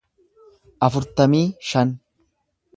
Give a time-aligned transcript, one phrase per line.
[0.87, 1.95] afurtamii shan